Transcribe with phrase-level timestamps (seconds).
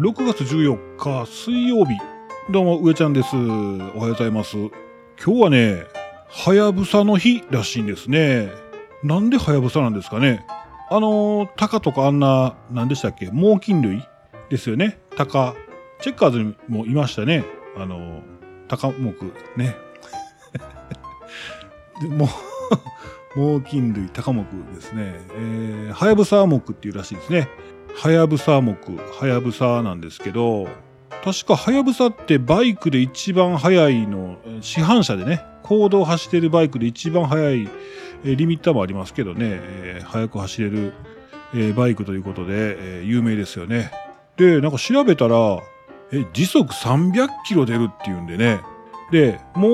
[0.00, 1.90] 6月14日水曜日。
[2.48, 3.36] どうも、上ちゃんです。
[3.36, 4.56] おはようございます。
[4.56, 4.70] 今
[5.36, 5.84] 日はね、
[6.26, 8.50] はやぶさの日らしいんですね。
[9.04, 10.46] なんではやぶさなんですかね。
[10.88, 13.28] あの、タカとかあんな、何でしたっけ？
[13.30, 14.02] 猛禽類
[14.48, 14.98] ですよね。
[15.16, 15.54] タカ。
[16.00, 17.44] チェッカーズにもいましたね。
[17.76, 18.22] あの、
[18.68, 19.12] タカ目
[19.58, 19.76] ね。
[22.00, 22.26] でも
[23.36, 24.44] 猛禽類、タカ目
[24.74, 25.20] ですね。
[25.36, 27.50] えー、はやぶさ目っていうらしいですね。
[27.96, 28.76] はやぶさ目、
[29.18, 30.68] はやぶさなんですけど、
[31.22, 37.68] 確かはやぶさってバイクで一番速いの、市販車でね、公道走ってるバイクで一番速い、
[38.24, 40.92] えリミッターもありますけどね、えー、速く走れる、
[41.54, 43.90] えー、バイクということで、えー、有名ですよね。
[44.36, 45.58] で、なんか調べたら、
[46.12, 48.60] え、時速300キロ出るっていうんでね。
[49.12, 49.68] で、も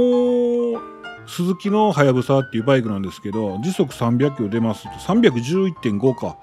[0.79, 0.96] う、
[1.27, 6.39] 鈴木のはやぶさっていうバイクなんですけど、時速300キロ出ますと、311.5か。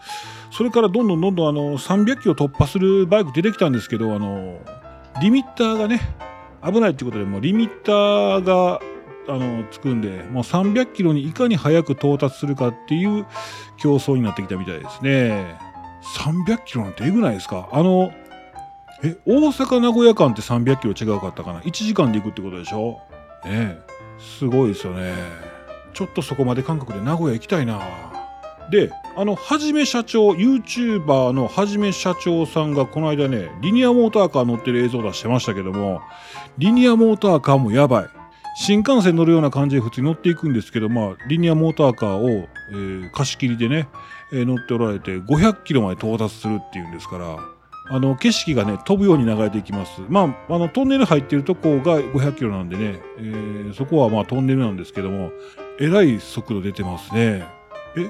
[0.52, 4.60] それからどんどんどんどんあの、300キロ突破するバイク出てきたんですけど、あの、
[5.22, 6.02] リミッターがね、
[6.64, 8.80] 危ないってことで、もうリミッターが、
[9.28, 13.26] あの、つくんで、もう300キロにいかに早く到達するかっていう
[13.78, 15.58] 競争になってきたみたいですね。
[16.18, 18.12] 300キロなんてえぐないですかあの、
[19.04, 23.02] え、大阪名古屋間って300キロ違うかったかな ?1 時間で行くってことでしょ
[23.46, 23.93] ねえ。
[24.24, 25.14] すごいですよね。
[25.94, 27.82] ちょっとそこまで感覚で名古屋行きたいな。
[28.72, 36.02] で、あの、はじめ社長、YouTuber のはじめ社長さんがこの間ね、リニアモーターカー乗ってる映像出してましたけども、
[36.58, 38.10] リニアモーターカーもやばい。
[38.56, 43.88] 新幹線乗るような感じで普通に乗っていくんですけど、まあ、リニアモーターカーを、えー、貸し切りでね、
[44.32, 47.38] えー、乗っておられて500キロまで到達するっていうんですから、
[47.90, 50.02] あの、景色がね、飛ぶように流れていきます。
[50.08, 55.32] まあ、あの、トンネル入ってるとこが500キロなんでね、えー、そこはまあトンネルなんですけども、
[55.80, 57.46] えらい速度出てますね。
[57.98, 58.10] え？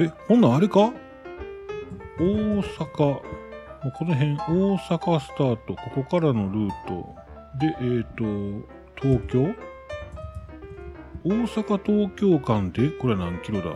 [0.00, 0.92] え、ほんなんあれか？
[2.18, 3.24] 大阪、こ
[4.00, 7.14] の辺、大阪スタート、ここからのルート。
[7.58, 8.68] で、えっ、ー、と、
[9.00, 9.54] 東京？
[11.24, 13.74] 大阪東京間で、これは何キロだ？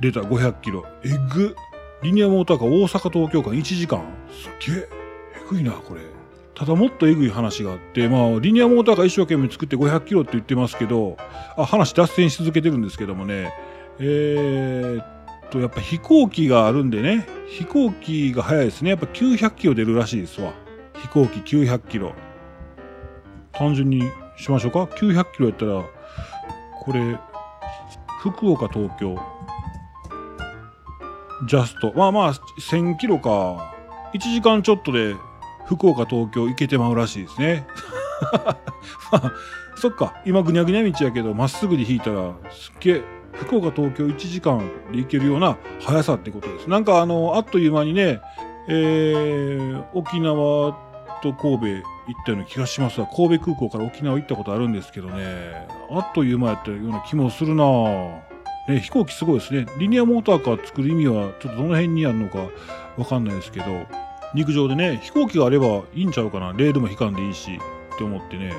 [0.00, 0.86] 出た、500キロ。
[1.04, 1.54] えぐ
[2.04, 4.04] リニアモーターカー大阪東京間1時間。
[4.30, 4.88] すっげえ。
[5.42, 6.02] えぐいな、これ。
[6.54, 11.16] ただもっとえぐい話があって、まあ、リニアモーターカー一生懸命作って500キロって言ってますけど、
[11.56, 13.50] あ、話脱線し続けてるんですけどもね、
[13.98, 18.90] えー、っと、やっぱ飛行機があるんでね、飛行機が速いですね。
[18.90, 20.52] やっぱ900キロ出るらしいですわ。
[20.96, 22.12] 飛行機900キロ。
[23.52, 24.02] 単純に
[24.36, 24.82] しましょうか。
[24.82, 25.82] 900キロやったら、
[26.82, 27.18] これ、
[28.20, 29.18] 福岡、東京、
[31.46, 31.92] ジャスト。
[31.96, 33.74] まあまあ、1000キロか。
[34.14, 35.16] 1時間ちょっとで
[35.66, 37.66] 福岡、東京行けてまうらしいですね。
[39.76, 40.14] そっか。
[40.24, 43.02] 今ぐにゃぐにゃ道やけど、まっすぐに引いたら、すっげえ、
[43.32, 44.58] 福岡、東京1時間
[44.92, 46.70] で行けるような速さってことです。
[46.70, 48.20] なんかあの、あっという間にね、
[48.68, 50.76] えー、沖縄
[51.22, 53.08] と神戸行ったような気がしますわ。
[53.14, 58.33] 神戸空港から沖縄行ったことあるんですけどね、あっという間やったような気もするなぁ。
[58.68, 59.66] ね、飛行機すごいですね。
[59.78, 62.48] リニアモーターカー作る意味は、ちょっとどの辺にあるのか
[62.96, 63.86] わかんないですけど、
[64.34, 66.52] 陸上でね、飛行機があればいいんちゃうかな。
[66.52, 67.60] レールも引かんでいいし、
[67.94, 68.52] って思ってね。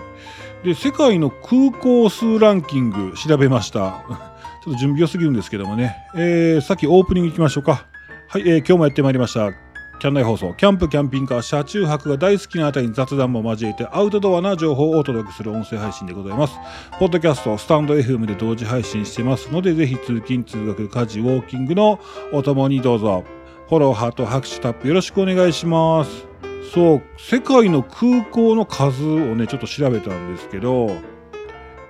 [0.63, 4.03] で、世界の空港数ランキング調べました。
[4.63, 5.95] ちょっと準備良すぎるんですけどもね。
[6.15, 7.85] えー、さっきオープニング行きましょうか。
[8.27, 9.64] はい、えー、今日もやってまいりました。
[9.97, 16.55] キャン内放送、キャンプ、キャンピングカー、車中泊が大好きなあたりに雑談も交えてアウトドアな情報をお届けする音声配信でございます。
[16.99, 21.99] ポッドキャスト、スタンド FM で同時配信してますので、ぜひ通勤、通学、家事、ウォーキングの
[22.33, 23.23] お供にどうぞ。
[23.69, 26.27] フォロー、ハート、拍手、タップよろしくお願いします。
[26.73, 30.91] そう、世界の空港の数をね、ちょっと調べたんですけど、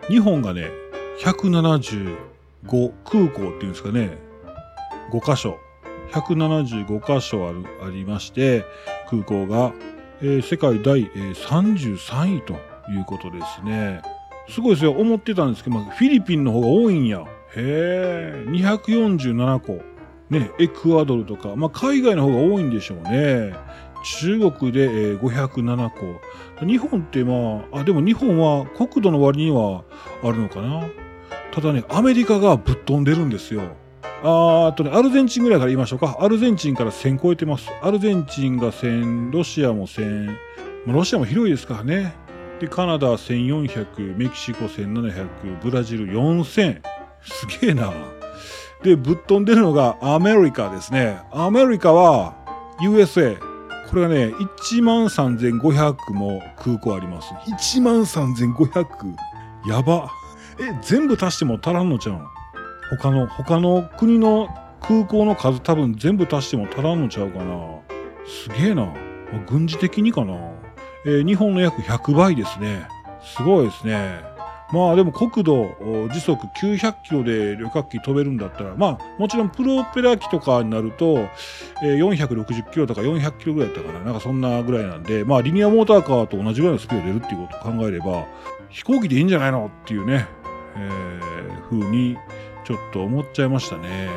[0.07, 0.69] 日本がね、
[1.21, 2.15] 175
[3.03, 4.17] 空港っていうんですかね、
[5.11, 5.64] 5箇所。
[6.11, 8.65] 175箇所あるありまして、
[9.09, 9.73] 空港が、
[10.21, 12.53] えー、世界第、えー、33位と
[12.89, 14.01] いうことですね。
[14.49, 14.91] すごいですよ。
[14.91, 17.21] 思ってたんですけど、まあ、フィリピンの方が多いんや。
[17.21, 19.81] へえ、247個。
[20.29, 23.53] ね、エクアドルとか、まあ、海外の方が多いんでしょうね。
[24.03, 25.89] 中国で、えー、507
[26.59, 26.65] 個。
[26.65, 29.83] 日本ってまあ、あ、でも日本は国土の割には
[30.23, 30.83] あるのかな。
[31.51, 33.61] ただね、アメリカがぶっ飛んでるんですよ。
[34.23, 36.17] あとね、アルゼンチンぐらいから言いましょうか。
[36.19, 37.69] アルゼンチンから1000超えてます。
[37.81, 40.35] アルゼンチンが1000、ロシアも1000、
[40.87, 42.15] ロシアも広いですからね。
[42.59, 46.81] で、カナダ1400、メキシコ1700、ブラジル4000。
[47.21, 47.91] すげえな。
[48.83, 51.19] で、ぶっ飛んでるのがアメリカですね。
[51.31, 52.35] アメリカは
[52.81, 53.37] USA。
[53.89, 54.33] これがね、
[54.71, 57.33] 13,500も空港あります。
[57.79, 58.85] 13,500。
[59.67, 60.09] やば。
[60.59, 62.34] え、全部足しても足らんのちゃうん？
[62.89, 64.49] 他の、他の国の
[64.81, 67.79] 空港の数多分全部足しても足らんのちゃうかな。
[68.27, 68.93] すげえな。
[69.47, 70.35] 軍事的にかな。
[71.05, 72.87] えー、日本の約100倍ですね。
[73.23, 74.35] すごいですね。
[74.71, 81.27] まあでも国土時速900キロで旅客機飛べるんだったら、まあもちろんプロペラ機とかになると、
[81.83, 84.05] えー、460キロとか400キロぐらいだったかな。
[84.05, 88.25] なんかそんなぐらいなんで、まあリニアモーターカーと同じぐらいのスピード出るっていうことを考えれば、
[88.69, 90.27] 飛行機でいいんじゃないのっていうね、
[90.75, 92.17] えー、風に
[92.65, 94.09] ちょっと思っちゃいましたね。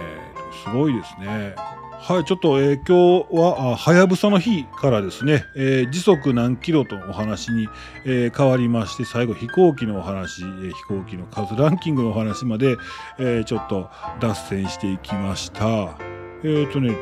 [0.64, 1.54] すごいですね。
[2.00, 7.68] はい、ちょっと、えー、今日は、はやぶさの日からですね、えー、時速何キロとお話に、
[8.06, 12.76] えー、変わりまして、最後飛行機のお話、えー、飛行機の数ランキングのお話まで、
[13.18, 13.90] えー、ちょっと
[14.20, 15.66] 脱線していきました。
[15.66, 16.96] えっ、ー、とね、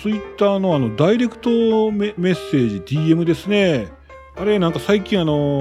[0.00, 3.88] ツイッターのあの、ダイレクトメッセージ、DM ですね。
[4.36, 5.60] あれ、なんか最近あの、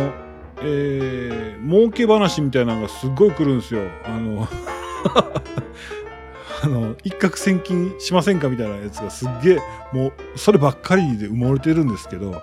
[0.61, 3.81] えー、儲け話みたいなのがすっごい来るんですよ。
[4.05, 4.47] あの
[6.63, 9.59] あの、一攫千金しませんかみたいなやつがすっげえ、
[9.91, 12.41] もう、そればっかりで埋もれてるんですけど、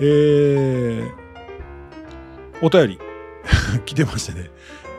[0.00, 1.10] えー、
[2.62, 2.98] お便り
[3.84, 4.50] 来てましてね。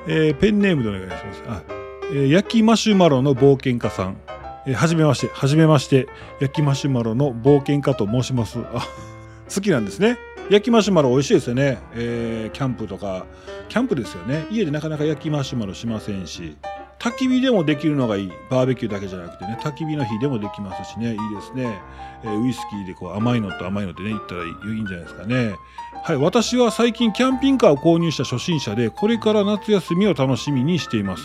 [0.08, 1.44] えー、ペンネームでお願いします。
[1.48, 1.64] あ、
[2.12, 4.18] えー、焼きマシュマロの冒険家さん。
[4.66, 6.08] えー、はじめまして、はじめまして、
[6.40, 8.60] 焼きマシュマロの冒険家と申します。
[8.74, 8.88] あ、
[9.54, 10.18] 好きなんですね。
[10.50, 11.78] 焼きマシュマロ美味しいですよね。
[11.94, 13.26] えー、キャンプとか、
[13.70, 14.46] キャンプですよね。
[14.52, 16.58] 家でなかなか焼きマシュマロしませんし、
[17.02, 18.32] 焚き火でもできるのがいい。
[18.52, 21.82] バーベキューだけじゃなくてね、焚き火の火でもできますしね、いいですね。
[22.24, 25.56] えー、ウイスキーでこう甘いのと甘いのでね、行ったらいいんじゃないですかね。
[26.04, 31.24] はい、私は最近キャンピングカーを購入した初心者で、これから夏休みを楽しみにしています。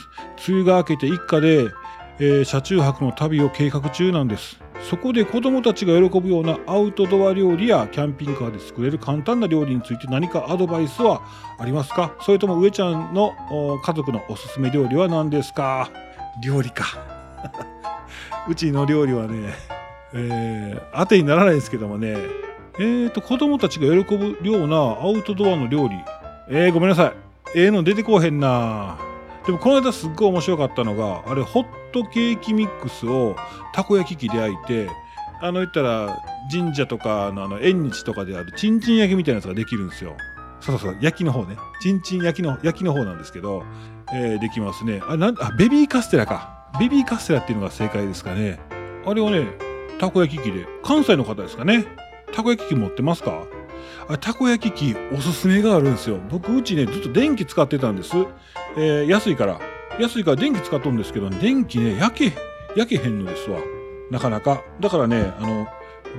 [0.49, 1.69] 梅雨が明けて一家で、
[2.21, 4.59] えー、車中泊の旅を計画中なんです。
[4.83, 11.23] そこで子供たちが喜ぶようなアウトドア料理やキャンピングカーで作れる簡単な料理について何かアドバイスは
[11.59, 12.15] ありますか？
[12.21, 13.35] それとも上ちゃんの
[13.83, 15.91] 家族のおすすめ料理は何ですか？
[16.45, 16.85] 料理か。
[18.49, 19.55] うちの料理はね、
[20.15, 22.17] えー、当てにならないですけどもね。
[22.79, 25.95] えーと子供たちが喜ぶようなアウトドアの料理。
[26.49, 27.13] えー、ごめんなさい。
[27.55, 28.99] ええー、の出てこうへんな。
[29.47, 33.37] でもこの間すっごい面白かったのがあれホットケーキミックスを
[33.73, 34.89] たこ焼き器で焼いて
[35.41, 40.17] あの言ったら神社とかのあの縁日とかであるちんちん焼きみたいなやつができるんですよ。
[40.61, 41.57] そうそうそう焼きの方ね。
[41.81, 43.63] ちんちん焼きの焼きの方なんですけど、
[44.13, 45.01] えー、できますね。
[45.07, 46.67] あなんあベビーカステラか。
[46.81, 48.59] ベビーカステラっていうのが正解ですかね。
[49.05, 49.47] あれをね
[49.99, 51.85] たこ焼き器で関西の方ですかね。
[52.33, 53.45] たこ焼き器持ってますか？
[54.09, 58.13] あたこ焼き器おすすめがあるんですよ僕うちねずっと電気使ってたんです
[58.77, 59.61] えー、安いから。
[59.99, 62.39] 安いから電気使っとるんですけど、電気ね、焼け、
[62.77, 63.59] 焼けへんのですわ。
[64.11, 64.63] なかなか。
[64.81, 65.67] だからね、あの、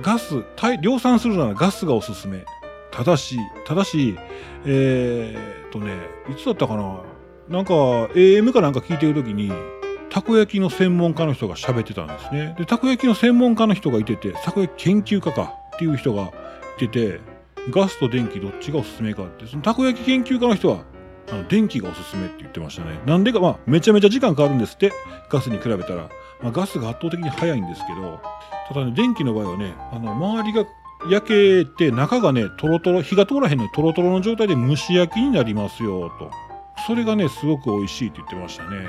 [0.02, 0.44] ガス、
[0.80, 2.44] 量産するならガスがおすすめ。
[2.90, 4.18] ただし、ただし、
[4.64, 5.92] えー、とね、
[6.28, 7.00] いつだったかな
[7.48, 7.74] なんか、
[8.14, 9.52] AM かなんか聞いてるときに、
[10.10, 12.56] たこ焼きの専門家の人が喋ってたんですね。
[12.58, 16.32] で、たこ焼きの専門家の人がいてて、たこ焼き研究家かっていう人が
[16.76, 17.20] いてて、
[17.70, 20.84] ガスと電気どっちがおすすめかって、そのたこ焼き研究家の人は
[21.30, 22.98] あの電気がおすすめって言ってましたね。
[23.06, 24.92] なんでか、まあ、めちゃめちゃ時間かかるんですって、
[25.30, 26.08] ガスに比べたら。
[26.42, 28.20] まあ、ガスが圧倒的に早いんですけど、
[28.68, 30.64] ただね、電気の場合はね、あの、周りが
[31.10, 36.30] 焼けて、中がね、トロトロ、火が通らへんのにトロトロの状態で蒸し焼きになりますよ、と。
[36.86, 38.86] それがね、すごく美味しいって言ってましたね。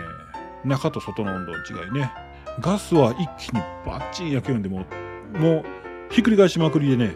[0.64, 2.12] 中と外の温度の違いね。
[2.60, 4.86] ガスは一気にバッチリ焼けるんで、も
[5.34, 5.64] う、もう、
[6.10, 7.16] ひっくり返しまくりでね、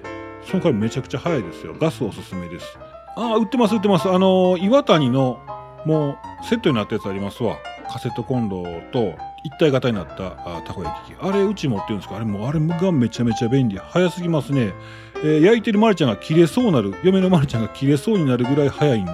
[0.50, 1.76] その回めちゃくちゃ早いですよ。
[1.80, 2.78] ガスおすすめです。
[3.16, 4.10] ああ、売ってます、売ってます。
[4.10, 5.40] あのー、岩谷の、
[5.86, 7.58] もう、セットになったやつありますわ。
[7.92, 11.18] カセットコンロと一体型になったあたこ焼き器。
[11.22, 12.16] あれ、うち持ってるんですか？
[12.16, 13.78] あれもう、あれがめちゃめちゃ便利。
[13.78, 14.74] 早すぎますね。
[15.18, 19.12] えー、焼いてるまるちゃんが切れそうなる、嫁のまるちゃんが切れそうになるぐらい早いんで、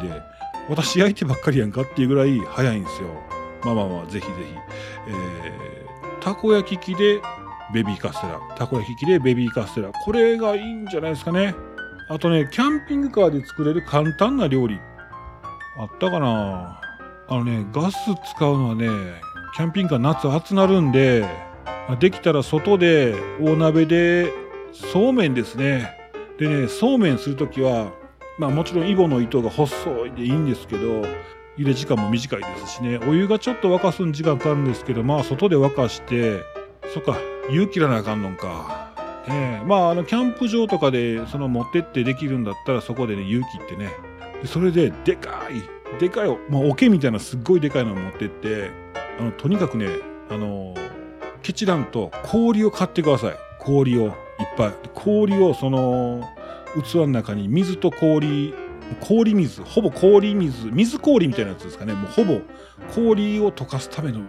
[0.69, 3.09] 私焼いてばっかりやんかっていうぐらい早いんですよ。
[3.63, 4.55] まあまあまあ、ぜひぜひ。
[5.07, 7.19] えー、たこ焼き器で
[7.73, 8.39] ベビーカステラ。
[8.55, 9.91] たこ焼き器でベビーカステラ。
[9.91, 11.55] これがいいんじゃないですかね。
[12.09, 14.79] あとね、キャンピングカーで作れる簡単な料理。
[15.77, 16.81] あったかな
[17.27, 17.97] あのね、ガス
[18.35, 18.87] 使うのはね、
[19.55, 21.25] キャンピングカー夏暑なるんで、
[21.99, 24.31] できたら外で大鍋で
[24.73, 25.97] そうめんですね。
[26.37, 27.91] でね、そうめんするときは、
[28.37, 31.03] まあもちろんイボの糸が細いでいいんですけど、
[31.57, 36.41] 入れ時間も短いですしね、お湯がちょっと沸かすに時間かかるんですけど、まあ外で沸かして、
[36.93, 37.17] そっか、
[37.51, 38.89] 湯切らなあかんのんか。
[39.27, 43.91] えー、まああのキャンプ場とかでその持ってってできるんだったらそこでね勇気ってね。
[44.41, 48.71] でそれででかいでかいまあ桶みたいなすっごいでかいのを持ってって
[49.19, 49.87] あのとにかくね
[50.29, 50.73] あの
[51.43, 53.35] ケチらんと氷を買ってください。
[53.59, 54.11] 氷をいっ
[54.57, 54.73] ぱい。
[54.95, 56.23] 氷をその
[56.83, 58.53] 器の中に水と氷
[59.01, 61.93] 氷水ほぼ氷水水氷みたいなやつですかね。
[61.93, 62.39] もうほぼ
[62.95, 64.21] 氷を溶かすための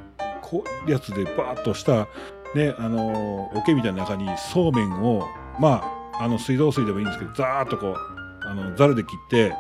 [0.43, 2.09] こうやつでバーッとした
[2.55, 5.27] ね、あの、桶みたいな中にそうめんを、
[5.59, 9.55] まあ、あの水道水でもいいんですけどザーッとこうあのザルで切って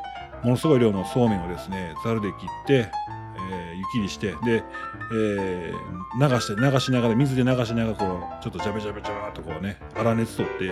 [0.44, 2.90] ものすごい量のそうめんをですねザルで切って、
[3.50, 4.62] えー、湯切りしてで、
[5.12, 10.64] えー、流して流しながら水で流しながらこうちょっとジャベジャベジャバーとこうね粗熱取って、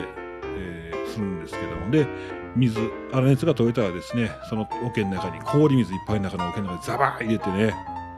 [0.45, 2.07] えー、するんですけどもで
[2.55, 2.79] 水
[3.11, 7.75] 粗熱が取れたらですねその桶の中に氷水いっぱいの中の桶の中にザバー入れてね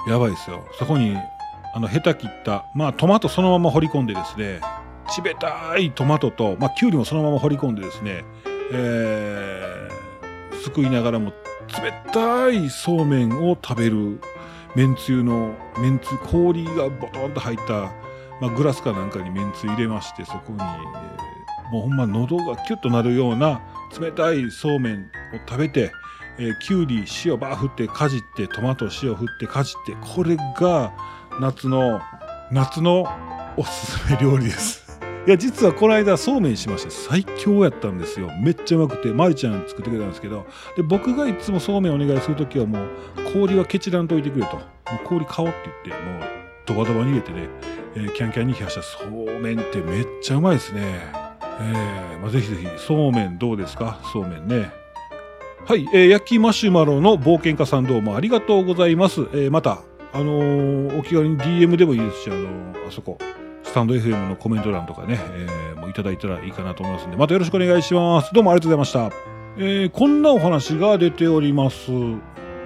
[0.09, 0.67] やばいですよ。
[0.79, 1.17] そこに
[1.73, 4.61] あのヘタ切ったまあトマトそのまま掘り込んでですね
[5.11, 8.25] ちべたいトマトと、まあ、きゅうりもそのまま掘り込んでですね、
[8.73, 11.33] えー、すくいながらも
[11.69, 14.21] 冷たいそうめんを食べる
[14.77, 17.93] めんつゆのめんつゆ氷がボトンと入った、
[18.41, 23.61] まあ、グラスかなんかにめんつゆ入れましてそこに、えー、もうほんま喉がキュッとなるような
[24.01, 25.07] 冷たいそうめんを
[25.49, 25.91] 食べて、
[26.39, 30.93] えー、きゅうり塩バー振ってかじってトマト塩振ってかじってこれが
[31.41, 32.01] 夏の
[32.53, 33.09] 夏の
[33.57, 35.01] おすすめ料理です。
[35.27, 36.91] いや実はこの間そうめんしました。
[36.91, 38.29] 最強やったんですよ。
[38.43, 40.47] めっちゃうまくてまりちゃん作ってくれたんですけど。
[40.77, 42.89] で僕がいつもそうめんお願いする時はもう
[43.33, 44.57] 氷はケチらんといてくれと。
[44.57, 44.63] も
[45.03, 46.23] う氷買おうって言ってもう
[46.67, 47.49] ドバドバに入れてね、
[47.95, 48.83] えー、キャンキャンに冷やした。
[48.83, 50.83] そうめんってめっちゃうまいですね。
[51.63, 53.99] えー、まあ、ぜひぜひそうめんどうですか？
[54.13, 54.71] そうめんね。
[55.67, 59.21] はい、えー、焼きマシュマロの冒険家さんどうもありがとうございます。
[59.33, 59.83] えー、また、
[60.13, 63.19] あのー、お気軽に DM でもいいですし、あのー、あそこ、
[63.63, 68.35] スタンド FM のコメント欄とかね、えー、もういただいたらいいかなと思いますんで、またよろしくお願いします。
[68.35, 69.31] どうもありがとうございました。
[69.57, 71.93] えー、こんなお話が出ております。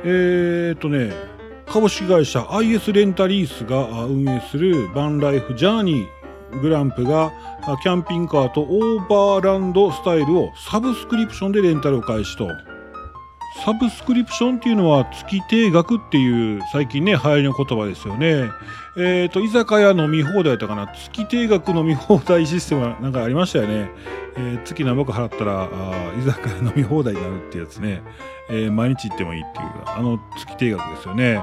[0.05, 1.13] えーとね、
[1.67, 7.33] 株式会社 IS レンタリースが運営するバンライフジャーニーグランプが
[7.83, 12.49] キャンピングカーとオーバーランドスタイルをサブスクリプションでレンタルを開始と。
[13.62, 18.50] サブスクリプションっていうのは月定額っていう最近ね流行りの言葉ですよね。
[18.96, 23.90] えっ、ー、と居酒屋飲み放題とかな月定額飲み放題システムなんかありましたよね。
[24.37, 28.02] えー、月何ぼか払ったらあ居酒屋飲み放題になるってやつね、
[28.50, 31.40] えー、毎日行ってもいいっていうあの月定額ですよね。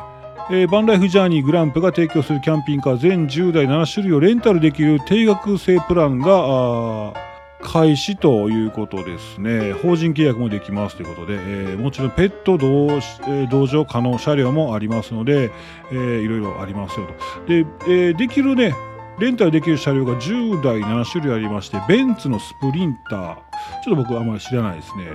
[0.50, 7.14] えー、バンライフジャーニーグランプが提供するキャンピングカー全10台7種類をレンタルできる定額制プランが
[7.62, 9.74] 開始ということですね。
[9.74, 15.52] 法人契約もできますということで、えー、もちろんペット同,、えー、同乗可能車両もありますので、
[15.92, 17.46] えー、いろいろありますよと。
[17.48, 18.74] で、えー、できるね、
[19.20, 23.36] レンタルできる車両が10台7種類ありまして、ベンツのスプリンター、
[23.84, 25.06] ちょっと僕あまり知らないですね。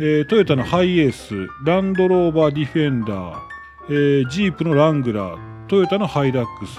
[0.00, 1.34] えー、トヨタのハイエース、
[1.64, 3.34] ランドローバーディフェンダー、
[3.88, 6.78] えー、ジープのラングラー、トヨタのハイラックス、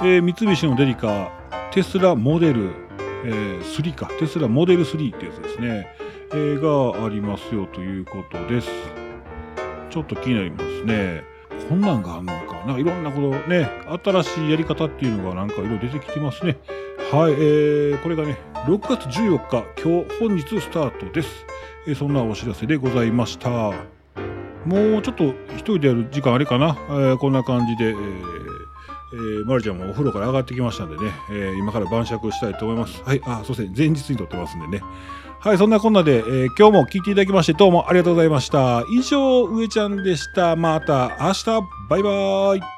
[0.00, 1.32] えー、三菱のデリカ、
[1.72, 2.87] テスラモデル、
[3.24, 5.88] えー、3か、テスラモデル3ってやつですね、
[6.32, 6.60] えー、
[6.94, 8.68] がありますよということです。
[9.90, 11.24] ちょっと気になりますね。
[11.68, 12.64] こんなんがあるのか。
[12.66, 13.68] なんかいろんなことね、
[14.04, 16.58] 新しいやり方っていうのがなんかいろいろ出てきてますね。
[17.10, 21.46] はい、えー、これがね、6月14日、今日、本日スタートです。
[21.86, 23.72] えー、そんなお知らせでございました。
[24.64, 26.76] もうちょっと一人でやる時間あれかな。
[26.88, 28.37] えー、こんな感じで、えー
[29.12, 33.02] えー、まるちゃんもお風呂から上がってきましたんでね、えー、今から晩酌したいと思います。
[33.04, 34.82] はい、あ、そうですね前日に撮ってますんでね。
[35.40, 38.84] はい、そんなこんなで、えー、今日も聞いていただきましてどうもありがとうございました。
[38.90, 40.56] 以上、上ちゃんでした。
[40.56, 41.44] また明日、
[41.88, 42.77] バイバーイ。